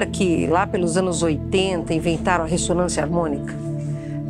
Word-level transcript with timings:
lembra 0.00 0.06
que 0.06 0.46
lá 0.46 0.66
pelos 0.66 0.96
anos 0.96 1.22
80 1.22 1.92
inventaram 1.92 2.44
a 2.44 2.46
ressonância 2.46 3.02
harmônica? 3.02 3.54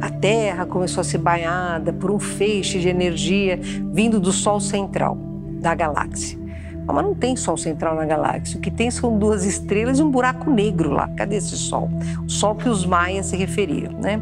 A 0.01 0.11
Terra 0.11 0.67
começou 0.67 1.01
a 1.01 1.05
ser 1.05 1.19
banhada 1.19 1.93
por 1.93 2.11
um 2.11 2.19
feixe 2.19 2.81
de 2.81 2.89
energia 2.89 3.59
vindo 3.93 4.19
do 4.19 4.33
Sol 4.33 4.59
central 4.59 5.17
da 5.61 5.75
galáxia. 5.75 6.39
Mas 6.87 7.05
não 7.05 7.15
tem 7.15 7.37
Sol 7.37 7.57
central 7.57 7.95
na 7.95 8.05
galáxia. 8.05 8.59
O 8.59 8.61
que 8.61 8.71
tem 8.71 8.91
são 8.91 9.17
duas 9.17 9.45
estrelas 9.45 10.01
e 10.01 10.03
um 10.03 10.11
buraco 10.11 10.51
negro 10.51 10.91
lá. 10.91 11.09
Cadê 11.17 11.37
esse 11.37 11.57
Sol? 11.57 11.89
O 12.27 12.29
Sol 12.29 12.57
que 12.57 12.69
os 12.69 12.85
maias 12.85 13.27
se 13.27 13.37
referiam, 13.37 13.93
né? 13.93 14.21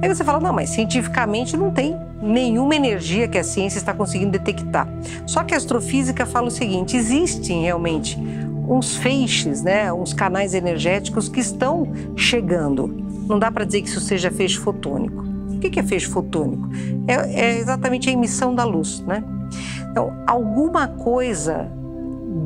Aí 0.00 0.08
você 0.08 0.22
fala, 0.22 0.38
não, 0.38 0.52
mas 0.52 0.70
cientificamente 0.70 1.56
não 1.56 1.72
tem 1.72 1.96
nenhuma 2.22 2.76
energia 2.76 3.26
que 3.26 3.38
a 3.38 3.42
ciência 3.42 3.78
está 3.78 3.92
conseguindo 3.92 4.30
detectar. 4.30 4.86
Só 5.26 5.42
que 5.42 5.54
a 5.54 5.56
astrofísica 5.56 6.24
fala 6.24 6.46
o 6.48 6.52
seguinte: 6.52 6.96
existem 6.96 7.62
realmente 7.62 8.16
uns 8.68 8.96
feixes, 8.96 9.62
né, 9.62 9.92
uns 9.92 10.12
canais 10.12 10.54
energéticos 10.54 11.28
que 11.28 11.40
estão 11.40 11.88
chegando. 12.16 12.86
Não 13.28 13.38
dá 13.38 13.50
para 13.50 13.64
dizer 13.64 13.82
que 13.82 13.88
isso 13.88 14.00
seja 14.00 14.30
feixe 14.30 14.58
fotônico. 14.58 15.24
O 15.48 15.58
que 15.58 15.80
é 15.80 15.82
feixe 15.82 16.06
fotônico? 16.06 16.68
É, 17.06 17.40
é 17.40 17.58
exatamente 17.58 18.10
a 18.10 18.12
emissão 18.12 18.54
da 18.54 18.64
luz, 18.64 19.00
né? 19.00 19.24
Então, 19.90 20.12
alguma 20.26 20.88
coisa 20.88 21.70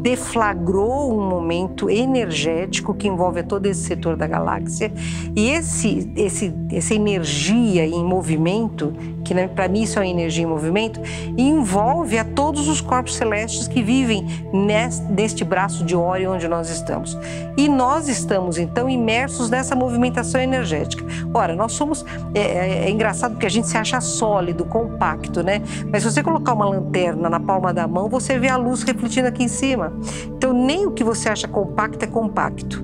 deflagrou 0.02 1.18
um 1.18 1.28
momento 1.28 1.88
energético 1.88 2.94
que 2.94 3.08
envolve 3.08 3.42
todo 3.42 3.66
esse 3.66 3.80
setor 3.80 4.16
da 4.16 4.26
galáxia 4.26 4.92
e 5.34 5.48
esse, 5.50 6.10
esse, 6.14 6.54
essa 6.70 6.94
energia 6.94 7.86
em 7.86 8.04
movimento, 8.04 8.92
que 9.28 9.34
né, 9.34 9.46
para 9.46 9.68
mim 9.68 9.82
isso 9.82 10.00
é 10.00 10.08
energia 10.08 10.42
em 10.42 10.46
movimento, 10.46 10.98
envolve 11.36 12.16
a 12.16 12.24
todos 12.24 12.66
os 12.66 12.80
corpos 12.80 13.14
celestes 13.14 13.68
que 13.68 13.82
vivem 13.82 14.26
neste, 14.54 15.02
neste 15.12 15.44
braço 15.44 15.84
de 15.84 15.94
Órion 15.94 16.32
onde 16.32 16.48
nós 16.48 16.70
estamos. 16.70 17.14
E 17.54 17.68
nós 17.68 18.08
estamos 18.08 18.56
então 18.56 18.88
imersos 18.88 19.50
nessa 19.50 19.76
movimentação 19.76 20.40
energética. 20.40 21.04
Ora, 21.34 21.54
nós 21.54 21.72
somos 21.72 22.06
é, 22.34 22.40
é, 22.40 22.84
é 22.86 22.90
engraçado 22.90 23.32
porque 23.32 23.44
a 23.44 23.50
gente 23.50 23.68
se 23.68 23.76
acha 23.76 24.00
sólido, 24.00 24.64
compacto, 24.64 25.42
né? 25.42 25.60
Mas 25.92 26.04
se 26.04 26.10
você 26.10 26.22
colocar 26.22 26.54
uma 26.54 26.64
lanterna 26.64 27.28
na 27.28 27.38
palma 27.38 27.70
da 27.70 27.86
mão, 27.86 28.08
você 28.08 28.38
vê 28.38 28.48
a 28.48 28.56
luz 28.56 28.82
refletindo 28.82 29.28
aqui 29.28 29.44
em 29.44 29.48
cima. 29.48 29.92
Então, 30.24 30.54
nem 30.54 30.86
o 30.86 30.92
que 30.92 31.04
você 31.04 31.28
acha 31.28 31.46
compacto 31.46 32.02
é 32.02 32.08
compacto. 32.08 32.82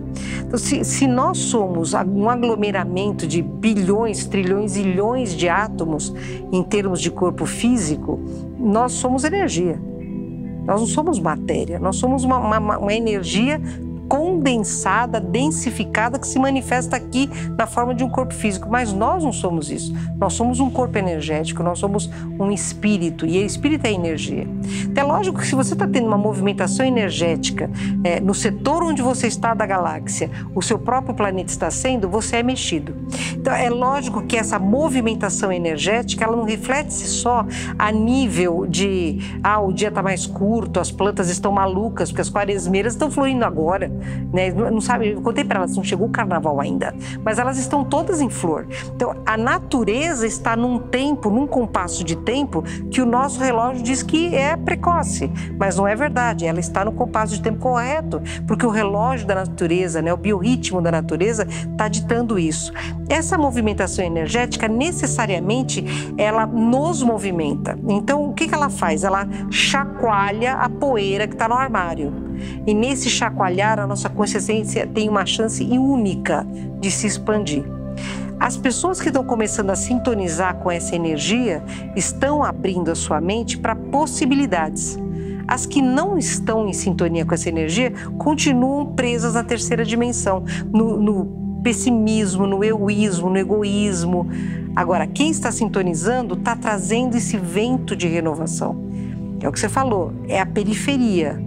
Então, 0.54 0.58
se, 0.58 0.84
se 0.84 1.06
nós 1.06 1.38
somos 1.38 1.94
um 1.94 2.28
aglomeramento 2.28 3.26
de 3.26 3.42
bilhões, 3.42 4.24
trilhões, 4.26 4.76
ilhões 4.76 5.34
de 5.34 5.48
átomos 5.48 6.14
em 6.52 6.62
termos 6.62 7.00
de 7.00 7.10
corpo 7.10 7.46
físico, 7.46 8.20
nós 8.58 8.92
somos 8.92 9.24
energia. 9.24 9.80
Nós 10.64 10.80
não 10.80 10.86
somos 10.86 11.20
matéria, 11.20 11.78
nós 11.78 11.96
somos 11.96 12.24
uma, 12.24 12.38
uma, 12.38 12.78
uma 12.78 12.94
energia 12.94 13.60
condensada, 14.14 15.18
densificada 15.18 16.20
que 16.20 16.28
se 16.28 16.38
manifesta 16.38 16.94
aqui 16.94 17.28
na 17.58 17.66
forma 17.66 17.92
de 17.92 18.04
um 18.04 18.08
corpo 18.08 18.32
físico. 18.32 18.68
Mas 18.70 18.92
nós 18.92 19.24
não 19.24 19.32
somos 19.32 19.72
isso. 19.72 19.92
Nós 20.16 20.34
somos 20.34 20.60
um 20.60 20.70
corpo 20.70 20.96
energético, 20.96 21.64
nós 21.64 21.80
somos 21.80 22.08
um 22.38 22.52
espírito 22.52 23.26
e 23.26 23.44
espírito 23.44 23.86
é 23.86 23.92
energia. 23.92 24.46
Então, 24.84 25.02
é 25.02 25.06
lógico 25.06 25.40
que 25.40 25.46
se 25.46 25.56
você 25.56 25.72
está 25.72 25.88
tendo 25.88 26.06
uma 26.06 26.16
movimentação 26.16 26.86
energética 26.86 27.68
é, 28.04 28.20
no 28.20 28.32
setor 28.32 28.84
onde 28.84 29.02
você 29.02 29.26
está 29.26 29.52
da 29.52 29.66
galáxia, 29.66 30.30
o 30.54 30.62
seu 30.62 30.78
próprio 30.78 31.12
planeta 31.12 31.50
está 31.50 31.68
sendo, 31.68 32.08
você 32.08 32.36
é 32.36 32.42
mexido. 32.44 32.94
Então 33.34 33.52
é 33.52 33.68
lógico 33.68 34.22
que 34.22 34.36
essa 34.36 34.60
movimentação 34.60 35.50
energética 35.50 36.24
ela 36.24 36.36
não 36.36 36.44
reflete-se 36.44 37.08
só 37.08 37.44
a 37.76 37.90
nível 37.90 38.64
de 38.64 39.18
ah, 39.42 39.60
o 39.60 39.72
dia 39.72 39.88
está 39.88 40.02
mais 40.02 40.24
curto, 40.24 40.78
as 40.78 40.92
plantas 40.92 41.28
estão 41.28 41.50
malucas, 41.50 42.10
porque 42.10 42.22
as 42.22 42.30
quaresmeiras 42.30 42.92
estão 42.92 43.10
fluindo 43.10 43.44
agora 43.44 43.90
né? 44.32 44.50
Não 44.52 44.80
sabe, 44.80 45.12
eu 45.12 45.20
contei 45.20 45.44
para 45.44 45.60
elas, 45.60 45.76
não 45.76 45.84
chegou 45.84 46.06
o 46.06 46.10
carnaval 46.10 46.60
ainda, 46.60 46.94
mas 47.24 47.38
elas 47.38 47.58
estão 47.58 47.84
todas 47.84 48.20
em 48.20 48.30
flor. 48.30 48.66
Então, 48.94 49.14
a 49.24 49.36
natureza 49.36 50.26
está 50.26 50.56
num 50.56 50.78
tempo, 50.78 51.30
num 51.30 51.46
compasso 51.46 52.04
de 52.04 52.16
tempo 52.16 52.62
que 52.90 53.00
o 53.00 53.06
nosso 53.06 53.40
relógio 53.40 53.82
diz 53.82 54.02
que 54.02 54.34
é 54.34 54.56
precoce, 54.56 55.30
mas 55.58 55.76
não 55.76 55.86
é 55.86 55.94
verdade. 55.94 56.46
Ela 56.46 56.60
está 56.60 56.84
no 56.84 56.92
compasso 56.92 57.34
de 57.34 57.42
tempo 57.42 57.58
correto, 57.58 58.20
porque 58.46 58.66
o 58.66 58.70
relógio 58.70 59.26
da 59.26 59.34
natureza, 59.34 60.02
né, 60.02 60.12
o 60.12 60.16
biorritmo 60.16 60.80
da 60.80 60.90
natureza 60.90 61.46
está 61.46 61.88
ditando 61.88 62.38
isso. 62.38 62.72
Essa 63.08 63.36
movimentação 63.38 64.04
energética 64.04 64.68
necessariamente 64.68 65.84
ela 66.16 66.46
nos 66.46 67.02
movimenta. 67.02 67.78
Então, 67.88 68.28
o 68.30 68.34
que, 68.34 68.48
que 68.48 68.54
ela 68.54 68.70
faz? 68.70 69.04
Ela 69.04 69.26
chacoalha 69.50 70.54
a 70.54 70.68
poeira 70.68 71.26
que 71.26 71.34
está 71.34 71.48
no 71.48 71.54
armário. 71.54 72.23
E 72.66 72.74
nesse 72.74 73.10
chacoalhar, 73.10 73.78
a 73.78 73.86
nossa 73.86 74.08
consciência 74.08 74.86
tem 74.86 75.08
uma 75.08 75.26
chance 75.26 75.62
única 75.62 76.46
de 76.80 76.90
se 76.90 77.06
expandir. 77.06 77.64
As 78.38 78.56
pessoas 78.56 79.00
que 79.00 79.08
estão 79.08 79.24
começando 79.24 79.70
a 79.70 79.76
sintonizar 79.76 80.56
com 80.56 80.70
essa 80.70 80.94
energia 80.94 81.62
estão 81.96 82.42
abrindo 82.42 82.90
a 82.90 82.94
sua 82.94 83.20
mente 83.20 83.56
para 83.56 83.74
possibilidades. 83.74 84.98
As 85.46 85.66
que 85.66 85.80
não 85.80 86.18
estão 86.18 86.66
em 86.68 86.72
sintonia 86.72 87.24
com 87.24 87.34
essa 87.34 87.48
energia 87.48 87.92
continuam 88.18 88.86
presas 88.86 89.34
na 89.34 89.44
terceira 89.44 89.84
dimensão, 89.84 90.44
no, 90.72 91.00
no 91.00 91.60
pessimismo, 91.62 92.46
no 92.46 92.62
euísmo, 92.64 93.30
no 93.30 93.38
egoísmo. 93.38 94.26
Agora, 94.74 95.06
quem 95.06 95.30
está 95.30 95.52
sintonizando 95.52 96.34
está 96.34 96.56
trazendo 96.56 97.16
esse 97.16 97.36
vento 97.36 97.94
de 97.94 98.08
renovação. 98.08 98.76
É 99.40 99.48
o 99.48 99.52
que 99.52 99.60
você 99.60 99.68
falou, 99.68 100.12
é 100.28 100.40
a 100.40 100.46
periferia 100.46 101.40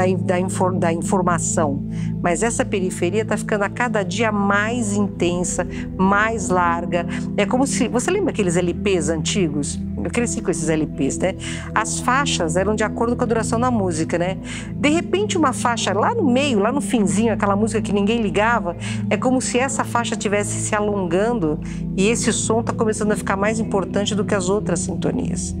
da, 0.00 0.16
da, 0.16 0.40
infor, 0.40 0.74
da 0.74 0.92
informação. 0.92 1.84
Mas 2.22 2.42
essa 2.42 2.64
periferia 2.64 3.22
está 3.22 3.36
ficando 3.36 3.62
a 3.62 3.68
cada 3.68 4.02
dia 4.02 4.32
mais 4.32 4.94
intensa, 4.94 5.66
mais 5.96 6.48
larga. 6.48 7.06
É 7.36 7.44
como 7.44 7.66
se. 7.66 7.88
Você 7.88 8.10
lembra 8.10 8.30
aqueles 8.30 8.56
LPs 8.56 9.08
antigos? 9.08 9.78
Eu 10.02 10.10
cresci 10.10 10.40
com 10.40 10.50
esses 10.50 10.68
LPs, 10.68 11.18
né? 11.18 11.34
As 11.74 12.00
faixas 12.00 12.56
eram 12.56 12.74
de 12.74 12.82
acordo 12.82 13.14
com 13.14 13.22
a 13.22 13.26
duração 13.26 13.60
da 13.60 13.70
música, 13.70 14.18
né? 14.18 14.38
De 14.74 14.88
repente, 14.88 15.36
uma 15.36 15.52
faixa 15.52 15.92
lá 15.92 16.14
no 16.14 16.24
meio, 16.30 16.58
lá 16.58 16.72
no 16.72 16.80
finzinho, 16.80 17.32
aquela 17.32 17.54
música 17.54 17.82
que 17.82 17.92
ninguém 17.92 18.22
ligava, 18.22 18.76
é 19.10 19.16
como 19.16 19.40
se 19.40 19.58
essa 19.58 19.84
faixa 19.84 20.14
estivesse 20.14 20.58
se 20.60 20.74
alongando 20.74 21.60
e 21.96 22.08
esse 22.08 22.32
som 22.32 22.60
está 22.60 22.72
começando 22.72 23.12
a 23.12 23.16
ficar 23.16 23.36
mais 23.36 23.60
importante 23.60 24.14
do 24.14 24.24
que 24.24 24.34
as 24.34 24.48
outras 24.48 24.80
sintonias. 24.80 25.54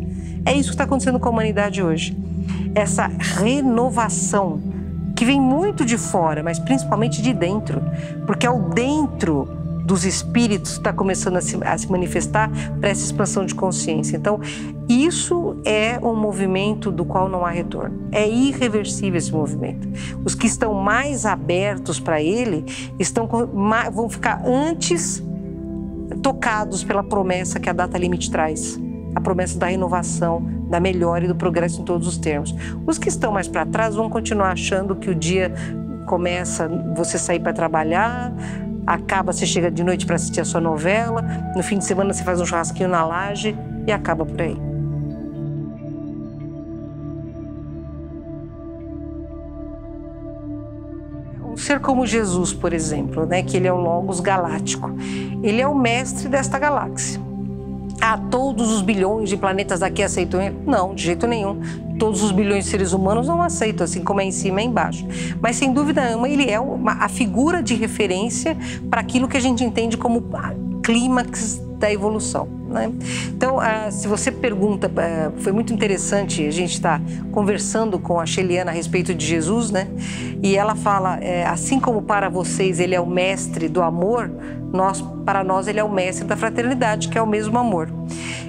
É 0.46 0.52
isso 0.52 0.70
que 0.70 0.74
está 0.74 0.84
acontecendo 0.84 1.20
com 1.20 1.28
a 1.28 1.32
humanidade 1.32 1.82
hoje 1.82 2.16
essa 2.74 3.06
renovação 3.06 4.60
que 5.16 5.24
vem 5.24 5.40
muito 5.40 5.84
de 5.84 5.98
fora, 5.98 6.42
mas 6.42 6.58
principalmente 6.58 7.20
de 7.20 7.32
dentro, 7.32 7.82
porque 8.26 8.46
é 8.46 8.50
o 8.50 8.70
dentro 8.70 9.48
dos 9.84 10.04
espíritos 10.04 10.72
está 10.72 10.92
começando 10.92 11.36
a 11.36 11.40
se, 11.40 11.58
a 11.64 11.76
se 11.76 11.90
manifestar 11.90 12.48
para 12.78 12.90
essa 12.90 13.04
expansão 13.04 13.44
de 13.44 13.54
consciência. 13.54 14.16
Então, 14.16 14.40
isso 14.88 15.56
é 15.64 15.98
um 16.00 16.14
movimento 16.14 16.92
do 16.92 17.04
qual 17.04 17.28
não 17.28 17.44
há 17.44 17.50
retorno. 17.50 18.08
É 18.12 18.28
irreversível 18.28 19.18
esse 19.18 19.32
movimento. 19.32 19.88
Os 20.24 20.34
que 20.34 20.46
estão 20.46 20.74
mais 20.74 21.26
abertos 21.26 21.98
para 21.98 22.22
ele 22.22 22.64
estão 23.00 23.28
vão 23.92 24.08
ficar 24.08 24.42
antes 24.46 25.22
tocados 26.22 26.84
pela 26.84 27.02
promessa 27.02 27.58
que 27.58 27.68
a 27.68 27.72
data 27.72 27.98
limite 27.98 28.30
traz 28.30 28.78
a 29.14 29.20
promessa 29.20 29.58
da 29.58 29.66
renovação, 29.66 30.59
da 30.70 30.78
melhora 30.78 31.24
e 31.24 31.28
do 31.28 31.34
progresso 31.34 31.82
em 31.82 31.84
todos 31.84 32.06
os 32.06 32.16
termos. 32.16 32.54
Os 32.86 32.96
que 32.96 33.08
estão 33.08 33.32
mais 33.32 33.48
para 33.48 33.66
trás 33.66 33.96
vão 33.96 34.08
continuar 34.08 34.52
achando 34.52 34.94
que 34.94 35.10
o 35.10 35.14
dia 35.14 35.52
começa 36.06 36.68
você 36.96 37.18
sair 37.18 37.40
para 37.40 37.52
trabalhar, 37.52 38.32
acaba 38.86 39.32
você 39.32 39.44
chega 39.44 39.70
de 39.70 39.82
noite 39.82 40.06
para 40.06 40.16
assistir 40.16 40.40
a 40.40 40.44
sua 40.44 40.60
novela, 40.60 41.22
no 41.54 41.62
fim 41.62 41.78
de 41.78 41.84
semana 41.84 42.12
você 42.12 42.22
faz 42.22 42.40
um 42.40 42.46
churrasquinho 42.46 42.88
na 42.88 43.04
laje 43.04 43.56
e 43.86 43.92
acaba 43.92 44.24
por 44.24 44.40
aí. 44.40 44.56
Um 51.44 51.56
ser 51.56 51.80
como 51.80 52.06
Jesus, 52.06 52.52
por 52.52 52.72
exemplo, 52.72 53.26
né, 53.26 53.42
que 53.42 53.56
ele 53.56 53.66
é 53.66 53.72
o 53.72 53.76
Logos 53.76 54.20
galáctico, 54.20 54.90
ele 55.42 55.60
é 55.60 55.66
o 55.66 55.74
mestre 55.74 56.28
desta 56.28 56.58
galáxia. 56.58 57.29
Ah, 58.00 58.16
todos 58.16 58.70
os 58.72 58.80
bilhões 58.80 59.28
de 59.28 59.36
planetas 59.36 59.82
aqui 59.82 60.02
aceitam 60.02 60.40
ele? 60.40 60.56
Não, 60.66 60.94
de 60.94 61.02
jeito 61.02 61.26
nenhum. 61.26 61.60
Todos 61.98 62.22
os 62.22 62.32
bilhões 62.32 62.64
de 62.64 62.70
seres 62.70 62.92
humanos 62.92 63.28
não 63.28 63.42
aceitam, 63.42 63.84
assim 63.84 64.02
como 64.02 64.22
é 64.22 64.24
em 64.24 64.32
cima 64.32 64.62
e 64.62 64.64
embaixo. 64.64 65.06
Mas, 65.40 65.56
sem 65.56 65.72
dúvida 65.72 66.02
nenhuma, 66.06 66.28
ele 66.28 66.50
é 66.50 66.58
uma, 66.58 66.92
a 66.92 67.08
figura 67.08 67.62
de 67.62 67.74
referência 67.74 68.56
para 68.88 69.02
aquilo 69.02 69.28
que 69.28 69.36
a 69.36 69.40
gente 69.40 69.62
entende 69.62 69.98
como 69.98 70.24
clímax 70.82 71.60
da 71.78 71.92
evolução. 71.92 72.59
Né? 72.70 72.92
Então, 73.28 73.58
ah, 73.58 73.90
se 73.90 74.06
você 74.06 74.30
pergunta, 74.30 74.90
ah, 74.96 75.32
foi 75.38 75.50
muito 75.50 75.72
interessante 75.74 76.46
a 76.46 76.50
gente 76.52 76.74
estar 76.74 77.00
tá 77.00 77.04
conversando 77.32 77.98
com 77.98 78.20
a 78.20 78.24
Sheliana 78.24 78.70
a 78.70 78.74
respeito 78.74 79.12
de 79.12 79.26
Jesus, 79.26 79.72
né? 79.72 79.88
E 80.40 80.56
ela 80.56 80.76
fala, 80.76 81.18
é, 81.18 81.44
assim 81.44 81.80
como 81.80 82.02
para 82.02 82.28
vocês 82.28 82.78
ele 82.78 82.94
é 82.94 83.00
o 83.00 83.06
mestre 83.06 83.68
do 83.68 83.82
amor, 83.82 84.30
nós, 84.72 85.02
para 85.26 85.42
nós 85.42 85.66
ele 85.66 85.80
é 85.80 85.84
o 85.84 85.90
mestre 85.90 86.24
da 86.24 86.36
fraternidade, 86.36 87.08
que 87.08 87.18
é 87.18 87.22
o 87.22 87.26
mesmo 87.26 87.58
amor. 87.58 87.90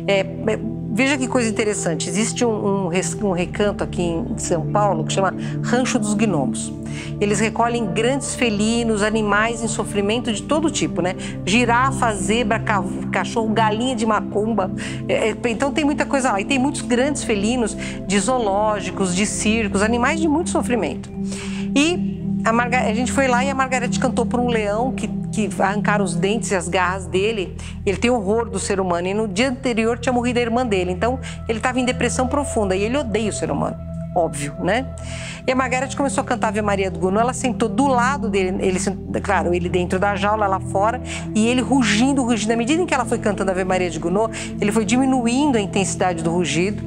É, 0.08 0.20
é 0.20 0.81
veja 0.92 1.18
que 1.18 1.28
coisa 1.28 1.50
interessante. 1.50 2.10
Existe 2.10 2.44
um, 2.44 2.88
um, 2.88 2.92
um, 3.24 3.32
recanto 3.32 3.84
aqui 3.84 4.02
em 4.02 4.38
São 4.38 4.72
Paulo 4.72 5.04
que 5.06 5.14
chama 5.14 5.34
Rancho 5.64 5.98
dos 5.98 6.14
Gnomos. 6.14 6.72
Eles 7.20 7.40
recolhem 7.40 7.86
grandes 7.86 8.36
felinos, 8.36 9.02
animais 9.02 9.64
em 9.64 9.68
sofrimento 9.68 10.34
de 10.34 10.44
todo 10.44 10.70
tipo, 10.70 11.02
né? 11.02 11.16
Girafa, 11.46 12.14
zebra, 12.14 12.62
cachorro, 13.12 13.50
galinha 13.50 13.96
de 13.96 14.06
macumba. 14.06 14.72
É, 15.08 15.30
é, 15.30 15.38
então 15.46 15.72
tem 15.72 15.86
muita 15.86 16.06
coisa 16.06 16.32
lá. 16.32 16.42
E 16.42 16.46
tem 16.46 16.60
muitos 16.60 16.82
grandes 16.82 17.24
felinos 17.24 17.78
de 18.08 18.20
zoológicos, 18.20 19.16
de 19.16 19.26
circos, 19.26 19.82
animais 19.82 20.20
de 20.20 20.28
muito 20.28 20.50
sofrimento. 20.50 21.10
E 21.76 22.42
a, 22.44 22.52
Marga... 22.52 22.82
a 22.82 22.94
gente 22.94 23.12
foi 23.12 23.28
lá 23.28 23.44
e 23.46 23.50
a 23.50 23.56
Margarete 23.56 24.00
cantou 24.00 24.26
por 24.26 24.40
um 24.40 24.48
leão 24.48 24.92
que, 24.92 25.08
que 25.32 25.50
arrancaram 25.60 26.04
os 26.04 26.16
dentes 26.16 26.52
e 26.52 26.56
as 26.56 26.68
garras 26.68 27.06
dele. 27.06 27.56
Ele 27.86 27.98
tem 27.98 28.12
horror 28.12 28.50
do 28.50 28.60
ser 28.60 28.80
humano. 28.80 29.08
E 29.08 29.14
no 29.14 29.28
dia 29.28 29.50
anterior 29.50 29.98
tinha 29.98 30.14
morrido 30.14 30.40
a 30.40 30.42
irmã 30.42 30.66
dele. 30.66 30.92
Então 30.92 31.20
ele 31.48 31.60
estava 31.60 31.80
em 31.80 31.86
depressão 31.86 32.28
profunda 32.28 32.76
e 32.76 32.84
ele 32.84 32.98
odeia 32.98 33.30
o 33.30 33.34
ser 33.34 33.50
humano. 33.50 33.78
Óbvio, 34.14 34.54
né? 34.60 34.88
E 35.48 35.52
a 35.52 35.56
Margarete 35.56 35.96
começou 35.96 36.22
a 36.22 36.26
cantar 36.26 36.50
Ave 36.50 36.62
Maria 36.62 36.92
do 36.92 37.00
Gounod, 37.00 37.22
ela 37.22 37.34
sentou 37.34 37.70
do 37.70 37.88
lado 37.88 38.30
dele, 38.30 38.58
ele, 38.60 38.78
claro, 39.22 39.54
ele 39.54 39.70
dentro 39.70 39.98
da 39.98 40.18
jaula, 40.18 40.48
lá 40.48 40.60
fora, 40.60 41.02
e 41.34 41.48
ele 41.48 41.62
rugindo, 41.62 42.22
rugindo. 42.22 42.52
À 42.52 42.58
medida 42.58 42.82
em 42.82 42.86
que 42.86 42.94
ela 42.94 43.06
foi 43.06 43.18
cantando 43.20 43.52
Ave 43.52 43.64
Maria 43.64 43.90
de 43.90 43.98
Gounod, 44.00 44.58
ele 44.60 44.72
foi 44.72 44.84
diminuindo 44.84 45.58
a 45.58 45.62
intensidade 45.62 46.22
do 46.22 46.30
rugido 46.30 46.84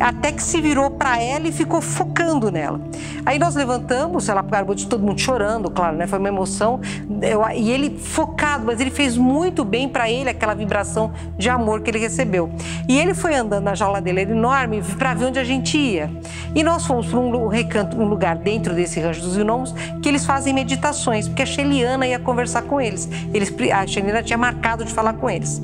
até 0.00 0.32
que 0.32 0.42
se 0.42 0.60
virou 0.60 0.90
para 0.90 1.20
ela 1.20 1.46
e 1.46 1.52
ficou 1.52 1.82
focando 1.82 2.50
nela. 2.50 2.80
Aí 3.30 3.38
nós 3.38 3.54
levantamos, 3.54 4.28
ela 4.28 4.40
acabou 4.40 4.74
de 4.74 4.88
todo 4.88 5.04
mundo 5.04 5.20
chorando, 5.20 5.70
claro, 5.70 5.96
né? 5.96 6.04
Foi 6.04 6.18
uma 6.18 6.26
emoção. 6.26 6.80
Eu, 7.22 7.48
e 7.54 7.70
ele 7.70 7.96
focado, 7.96 8.66
mas 8.66 8.80
ele 8.80 8.90
fez 8.90 9.16
muito 9.16 9.64
bem 9.64 9.88
para 9.88 10.10
ele 10.10 10.28
aquela 10.28 10.52
vibração 10.52 11.12
de 11.38 11.48
amor 11.48 11.80
que 11.80 11.92
ele 11.92 12.00
recebeu. 12.00 12.50
E 12.88 12.98
ele 12.98 13.14
foi 13.14 13.36
andando 13.36 13.62
na 13.62 13.76
jaula 13.76 14.00
dele 14.00 14.22
era 14.22 14.32
enorme 14.32 14.82
para 14.98 15.14
ver 15.14 15.26
onde 15.26 15.38
a 15.38 15.44
gente 15.44 15.78
ia. 15.78 16.10
E 16.56 16.64
nós 16.64 16.84
fomos 16.84 17.06
para 17.06 17.20
um 17.20 17.46
recanto, 17.46 17.96
um 17.96 18.04
lugar 18.04 18.34
dentro 18.34 18.74
desse 18.74 18.98
rancho 18.98 19.20
dos 19.20 19.36
gnomos 19.36 19.72
que 20.02 20.08
eles 20.08 20.26
fazem 20.26 20.52
meditações, 20.52 21.28
porque 21.28 21.44
a 21.44 21.46
Sheliana 21.46 22.08
ia 22.08 22.18
conversar 22.18 22.62
com 22.62 22.80
eles. 22.80 23.08
eles 23.32 23.54
a 23.72 23.86
Sheliana 23.86 24.24
tinha 24.24 24.36
marcado 24.36 24.84
de 24.84 24.92
falar 24.92 25.12
com 25.12 25.30
eles. 25.30 25.62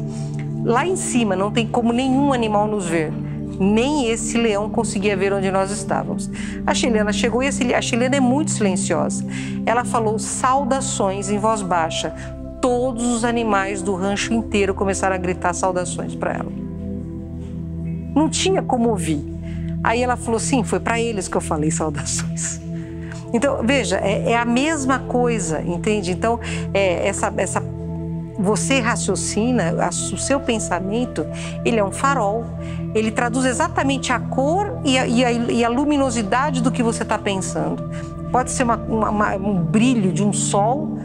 Lá 0.64 0.86
em 0.86 0.94
cima 0.94 1.34
não 1.34 1.50
tem 1.50 1.66
como 1.66 1.92
nenhum 1.92 2.32
animal 2.32 2.68
nos 2.68 2.86
ver 2.86 3.12
nem 3.58 4.11
esse 4.11 4.38
leão 4.38 4.69
conseguia 4.69 5.17
ver 5.17 5.32
onde 5.32 5.50
nós 5.50 5.70
estávamos. 5.70 6.31
A 6.67 6.75
chilena 6.75 7.12
chegou 7.12 7.43
e 7.43 7.49
a 7.75 7.81
chilena 7.81 8.17
é 8.17 8.20
muito 8.20 8.50
silenciosa. 8.50 9.25
Ela 9.64 9.85
falou 9.85 10.19
saudações 10.19 11.31
em 11.31 11.38
voz 11.38 11.62
baixa. 11.62 12.14
Todos 12.61 13.05
os 13.05 13.25
animais 13.25 13.82
do 13.82 13.94
rancho 13.94 14.32
inteiro 14.32 14.75
começaram 14.75 15.14
a 15.14 15.19
gritar 15.19 15.53
saudações 15.53 16.14
para 16.14 16.32
ela. 16.35 16.53
Não 18.14 18.29
tinha 18.29 18.62
como 18.62 18.88
ouvir. 18.88 19.23
Aí 19.85 20.02
ela 20.02 20.17
falou: 20.17 20.41
sim, 20.41 20.64
foi 20.64 20.81
para 20.81 21.00
eles 21.00 21.29
que 21.29 21.37
eu 21.37 21.41
falei 21.41 21.70
saudações. 21.70 22.61
Então, 23.32 23.61
veja, 23.62 23.99
é, 23.99 24.31
é 24.31 24.37
a 24.37 24.44
mesma 24.44 25.00
coisa, 25.00 25.61
entende? 25.61 26.12
Então, 26.12 26.41
é, 26.73 27.06
essa, 27.06 27.32
essa 27.37 27.61
você 28.46 28.78
raciocina, 28.78 29.75
o 30.12 30.16
seu 30.16 30.38
pensamento, 30.38 31.26
ele 31.64 31.81
é 31.81 31.84
um 31.84 31.90
farol. 31.90 32.44
Ele 32.94 33.10
traduz 33.10 33.44
exatamente 33.44 34.12
a 34.12 34.20
cor 34.20 34.81
e 34.84 34.96
a, 34.96 35.06
e 35.06 35.25
a, 35.25 35.32
e 35.32 35.64
a 35.64 35.69
luminosidade 35.69 36.62
do 36.62 36.70
que 36.70 36.82
você 36.82 37.02
está 37.02 37.19
pensando. 37.19 37.90
Pode 38.31 38.52
ser 38.52 38.62
uma, 38.62 38.76
uma, 38.76 39.34
um 39.34 39.60
brilho 39.60 40.12
de 40.12 40.22
um 40.22 40.32
sol 40.32 40.96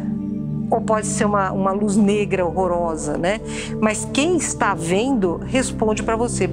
ou 0.69 0.81
pode 0.81 1.07
ser 1.07 1.25
uma, 1.25 1.51
uma 1.51 1.71
luz 1.71 1.97
negra 1.97 2.45
horrorosa, 2.45 3.17
né? 3.17 3.41
Mas 3.81 4.07
quem 4.13 4.37
está 4.37 4.73
vendo 4.73 5.37
responde 5.37 6.03
para 6.03 6.15
você. 6.15 6.47